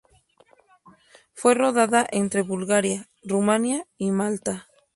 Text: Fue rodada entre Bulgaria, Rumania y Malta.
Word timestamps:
Fue 1.31 1.53
rodada 1.53 2.07
entre 2.11 2.41
Bulgaria, 2.41 3.07
Rumania 3.23 3.85
y 3.99 4.09
Malta. 4.09 4.67